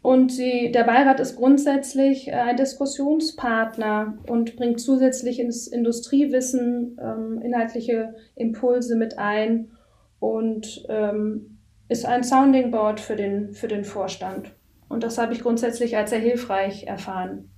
und 0.01 0.31
sie, 0.31 0.71
der 0.71 0.83
Beirat 0.83 1.19
ist 1.19 1.35
grundsätzlich 1.35 2.27
äh, 2.27 2.31
ein 2.31 2.57
Diskussionspartner 2.57 4.17
und 4.27 4.55
bringt 4.55 4.79
zusätzlich 4.79 5.39
ins 5.39 5.67
Industriewissen 5.67 6.97
ähm, 7.00 7.41
inhaltliche 7.43 8.15
Impulse 8.35 8.95
mit 8.95 9.19
ein 9.19 9.71
und 10.19 10.85
ähm, 10.89 11.59
ist 11.88 12.05
ein 12.05 12.24
Sounding 12.24 12.72
Board 12.72 13.00
für 13.00 13.15
den, 13.15 13.53
für 13.53 13.67
den 13.67 13.83
Vorstand. 13.83 14.55
Und 14.89 15.03
das 15.03 15.17
habe 15.20 15.33
ich 15.33 15.41
grundsätzlich 15.41 15.96
als 15.96 16.09
sehr 16.09 16.20
hilfreich 16.20 16.87
erfahren. 16.87 17.50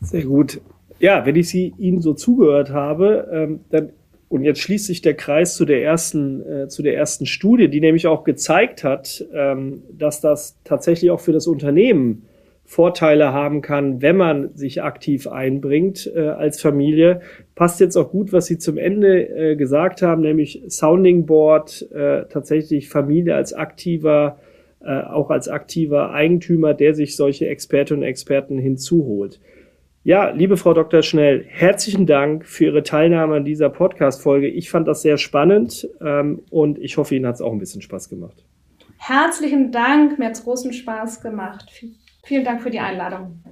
Sehr 0.00 0.24
gut. 0.24 0.60
Ja, 1.00 1.26
wenn 1.26 1.36
ich 1.36 1.48
Sie 1.48 1.74
Ihnen 1.78 2.00
so 2.00 2.14
zugehört 2.14 2.70
habe, 2.70 3.28
ähm, 3.32 3.60
dann 3.70 3.92
und 4.30 4.44
jetzt 4.44 4.60
schließt 4.60 4.86
sich 4.86 5.02
der 5.02 5.14
Kreis 5.14 5.56
zu 5.56 5.64
der 5.64 5.82
ersten, 5.82 6.46
äh, 6.46 6.68
zu 6.68 6.84
der 6.84 6.94
ersten 6.94 7.26
Studie, 7.26 7.68
die 7.68 7.80
nämlich 7.80 8.06
auch 8.06 8.22
gezeigt 8.22 8.84
hat, 8.84 9.26
ähm, 9.34 9.82
dass 9.90 10.20
das 10.20 10.56
tatsächlich 10.62 11.10
auch 11.10 11.18
für 11.18 11.32
das 11.32 11.48
Unternehmen 11.48 12.22
Vorteile 12.64 13.32
haben 13.32 13.60
kann, 13.60 14.00
wenn 14.02 14.16
man 14.16 14.54
sich 14.54 14.84
aktiv 14.84 15.26
einbringt 15.26 16.08
äh, 16.14 16.28
als 16.28 16.60
Familie. 16.60 17.22
Passt 17.56 17.80
jetzt 17.80 17.96
auch 17.96 18.12
gut, 18.12 18.32
was 18.32 18.46
Sie 18.46 18.58
zum 18.58 18.78
Ende 18.78 19.28
äh, 19.28 19.56
gesagt 19.56 20.00
haben, 20.00 20.22
nämlich 20.22 20.62
Sounding 20.68 21.26
Board, 21.26 21.90
äh, 21.90 22.26
tatsächlich 22.28 22.88
Familie 22.88 23.34
als 23.34 23.52
aktiver, 23.52 24.38
äh, 24.80 25.00
auch 25.00 25.30
als 25.30 25.48
aktiver 25.48 26.12
Eigentümer, 26.12 26.72
der 26.72 26.94
sich 26.94 27.16
solche 27.16 27.48
Expertinnen 27.48 28.04
und 28.04 28.08
Experten 28.08 28.58
hinzuholt. 28.58 29.40
Ja, 30.02 30.30
liebe 30.30 30.56
Frau 30.56 30.72
Dr. 30.72 31.02
Schnell, 31.02 31.44
herzlichen 31.46 32.06
Dank 32.06 32.46
für 32.46 32.64
Ihre 32.64 32.82
Teilnahme 32.82 33.36
an 33.36 33.44
dieser 33.44 33.68
Podcast-Folge. 33.68 34.48
Ich 34.48 34.70
fand 34.70 34.88
das 34.88 35.02
sehr 35.02 35.18
spannend 35.18 35.86
ähm, 36.00 36.40
und 36.48 36.78
ich 36.78 36.96
hoffe, 36.96 37.14
Ihnen 37.14 37.26
hat 37.26 37.34
es 37.34 37.42
auch 37.42 37.52
ein 37.52 37.58
bisschen 37.58 37.82
Spaß 37.82 38.08
gemacht. 38.08 38.46
Herzlichen 38.96 39.72
Dank, 39.72 40.18
mir 40.18 40.26
hat 40.26 40.32
es 40.32 40.44
großen 40.44 40.72
Spaß 40.72 41.20
gemacht. 41.20 41.70
Vielen 42.24 42.44
Dank 42.44 42.62
für 42.62 42.70
die 42.70 42.80
Einladung. 42.80 43.44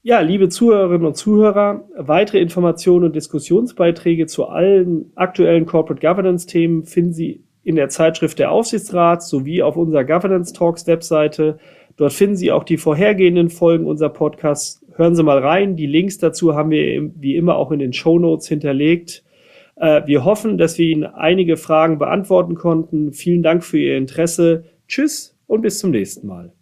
Ja, 0.00 0.20
liebe 0.20 0.48
Zuhörerinnen 0.48 1.06
und 1.06 1.18
Zuhörer, 1.18 1.86
weitere 1.98 2.38
Informationen 2.38 3.04
und 3.04 3.14
Diskussionsbeiträge 3.14 4.24
zu 4.24 4.46
allen 4.46 5.12
aktuellen 5.16 5.66
Corporate 5.66 6.00
Governance 6.00 6.46
Themen 6.46 6.84
finden 6.84 7.12
Sie 7.12 7.44
in 7.62 7.76
der 7.76 7.90
Zeitschrift 7.90 8.38
der 8.38 8.50
Aufsichtsrat 8.50 9.22
sowie 9.22 9.62
auf 9.62 9.76
unserer 9.76 10.04
Governance 10.04 10.54
Talks 10.54 10.86
Webseite. 10.86 11.58
Dort 11.96 12.12
finden 12.12 12.36
Sie 12.36 12.50
auch 12.50 12.64
die 12.64 12.76
vorhergehenden 12.76 13.50
Folgen 13.50 13.86
unserer 13.86 14.10
Podcasts. 14.10 14.84
Hören 14.96 15.14
Sie 15.14 15.22
mal 15.22 15.38
rein. 15.38 15.76
Die 15.76 15.86
Links 15.86 16.18
dazu 16.18 16.54
haben 16.54 16.70
wir 16.70 17.10
wie 17.16 17.36
immer 17.36 17.56
auch 17.56 17.70
in 17.72 17.78
den 17.78 17.92
Show 17.92 18.18
Notes 18.18 18.48
hinterlegt. 18.48 19.24
Äh, 19.76 20.02
wir 20.06 20.24
hoffen, 20.24 20.58
dass 20.58 20.78
wir 20.78 20.86
Ihnen 20.86 21.04
einige 21.04 21.56
Fragen 21.56 21.98
beantworten 21.98 22.54
konnten. 22.54 23.12
Vielen 23.12 23.42
Dank 23.42 23.64
für 23.64 23.78
Ihr 23.78 23.96
Interesse. 23.96 24.64
Tschüss 24.88 25.36
und 25.46 25.62
bis 25.62 25.78
zum 25.78 25.90
nächsten 25.90 26.26
Mal. 26.26 26.53